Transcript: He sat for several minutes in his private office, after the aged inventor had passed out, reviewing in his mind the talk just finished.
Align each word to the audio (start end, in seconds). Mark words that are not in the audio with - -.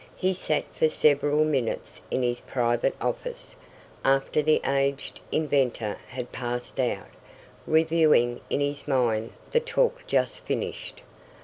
He 0.15 0.33
sat 0.33 0.65
for 0.73 0.89
several 0.89 1.45
minutes 1.45 2.01
in 2.09 2.23
his 2.23 2.41
private 2.41 2.95
office, 2.99 3.55
after 4.03 4.41
the 4.41 4.59
aged 4.65 5.19
inventor 5.31 5.99
had 6.07 6.31
passed 6.31 6.79
out, 6.79 7.09
reviewing 7.67 8.41
in 8.49 8.61
his 8.61 8.87
mind 8.87 9.31
the 9.51 9.59
talk 9.59 10.01
just 10.07 10.43
finished. 10.43 11.01